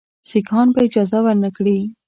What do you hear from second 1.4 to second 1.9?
کړي.